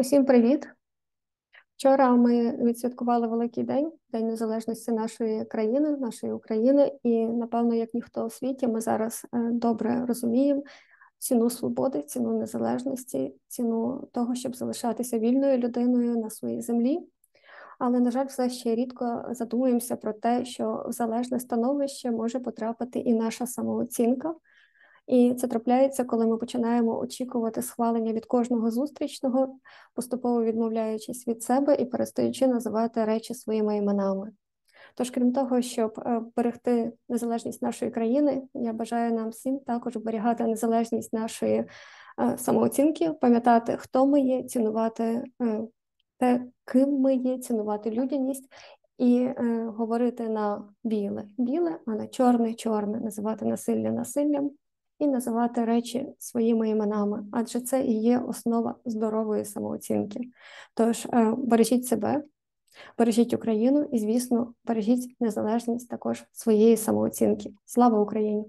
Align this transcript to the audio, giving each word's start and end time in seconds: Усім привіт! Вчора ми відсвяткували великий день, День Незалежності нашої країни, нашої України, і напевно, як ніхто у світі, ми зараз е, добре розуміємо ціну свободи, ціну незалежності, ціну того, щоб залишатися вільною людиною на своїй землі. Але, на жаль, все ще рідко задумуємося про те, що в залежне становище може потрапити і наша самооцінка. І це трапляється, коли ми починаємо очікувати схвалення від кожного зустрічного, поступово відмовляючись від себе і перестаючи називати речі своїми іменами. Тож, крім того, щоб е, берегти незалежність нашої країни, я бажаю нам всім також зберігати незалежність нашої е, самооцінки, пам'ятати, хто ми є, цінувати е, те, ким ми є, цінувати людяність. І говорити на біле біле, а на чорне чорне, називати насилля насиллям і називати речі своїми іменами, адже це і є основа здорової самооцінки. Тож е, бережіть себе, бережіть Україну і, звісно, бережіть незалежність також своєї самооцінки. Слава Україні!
Усім 0.00 0.24
привіт! 0.24 0.68
Вчора 1.76 2.10
ми 2.10 2.56
відсвяткували 2.56 3.26
великий 3.26 3.64
день, 3.64 3.92
День 4.12 4.26
Незалежності 4.26 4.92
нашої 4.92 5.44
країни, 5.44 5.90
нашої 5.90 6.32
України, 6.32 6.92
і 7.02 7.26
напевно, 7.26 7.74
як 7.74 7.94
ніхто 7.94 8.26
у 8.26 8.30
світі, 8.30 8.66
ми 8.66 8.80
зараз 8.80 9.26
е, 9.34 9.38
добре 9.52 10.06
розуміємо 10.06 10.62
ціну 11.18 11.50
свободи, 11.50 12.02
ціну 12.02 12.38
незалежності, 12.38 13.34
ціну 13.48 14.08
того, 14.12 14.34
щоб 14.34 14.56
залишатися 14.56 15.18
вільною 15.18 15.58
людиною 15.58 16.16
на 16.16 16.30
своїй 16.30 16.62
землі. 16.62 16.98
Але, 17.78 18.00
на 18.00 18.10
жаль, 18.10 18.26
все 18.26 18.50
ще 18.50 18.74
рідко 18.74 19.24
задумуємося 19.30 19.96
про 19.96 20.12
те, 20.12 20.44
що 20.44 20.84
в 20.88 20.92
залежне 20.92 21.40
становище 21.40 22.10
може 22.10 22.40
потрапити 22.40 22.98
і 22.98 23.14
наша 23.14 23.46
самооцінка. 23.46 24.34
І 25.08 25.34
це 25.34 25.48
трапляється, 25.48 26.04
коли 26.04 26.26
ми 26.26 26.36
починаємо 26.36 26.98
очікувати 26.98 27.62
схвалення 27.62 28.12
від 28.12 28.26
кожного 28.26 28.70
зустрічного, 28.70 29.58
поступово 29.94 30.44
відмовляючись 30.44 31.28
від 31.28 31.42
себе 31.42 31.74
і 31.74 31.84
перестаючи 31.84 32.46
називати 32.46 33.04
речі 33.04 33.34
своїми 33.34 33.76
іменами. 33.76 34.32
Тож, 34.94 35.10
крім 35.10 35.32
того, 35.32 35.62
щоб 35.62 36.00
е, 36.06 36.22
берегти 36.36 36.92
незалежність 37.08 37.62
нашої 37.62 37.90
країни, 37.90 38.42
я 38.54 38.72
бажаю 38.72 39.12
нам 39.12 39.28
всім 39.28 39.58
також 39.58 39.92
зберігати 39.92 40.44
незалежність 40.44 41.12
нашої 41.12 41.64
е, 42.20 42.38
самооцінки, 42.38 43.10
пам'ятати, 43.12 43.76
хто 43.76 44.06
ми 44.06 44.20
є, 44.20 44.42
цінувати 44.42 45.24
е, 45.42 45.60
те, 46.18 46.42
ким 46.64 47.00
ми 47.00 47.14
є, 47.14 47.38
цінувати 47.38 47.90
людяність. 47.90 48.52
І 48.98 49.28
говорити 49.66 50.28
на 50.28 50.64
біле 50.84 51.24
біле, 51.38 51.78
а 51.86 51.90
на 51.90 52.06
чорне 52.06 52.54
чорне, 52.54 53.00
називати 53.00 53.44
насилля 53.44 53.90
насиллям 53.90 54.50
і 54.98 55.06
називати 55.06 55.64
речі 55.64 56.06
своїми 56.18 56.68
іменами, 56.68 57.26
адже 57.32 57.60
це 57.60 57.84
і 57.84 58.00
є 58.00 58.18
основа 58.18 58.74
здорової 58.84 59.44
самооцінки. 59.44 60.20
Тож 60.74 61.06
е, 61.06 61.34
бережіть 61.38 61.86
себе, 61.86 62.24
бережіть 62.98 63.34
Україну 63.34 63.88
і, 63.92 63.98
звісно, 63.98 64.54
бережіть 64.64 65.16
незалежність 65.20 65.88
також 65.88 66.24
своєї 66.32 66.76
самооцінки. 66.76 67.50
Слава 67.64 68.00
Україні! 68.00 68.44